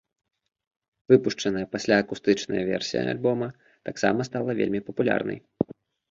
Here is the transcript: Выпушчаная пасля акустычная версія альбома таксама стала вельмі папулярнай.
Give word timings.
Выпушчаная 1.11 1.65
пасля 1.73 1.95
акустычная 2.03 2.63
версія 2.69 3.03
альбома 3.11 3.49
таксама 3.89 4.19
стала 4.29 4.55
вельмі 4.61 4.79
папулярнай. 4.89 5.39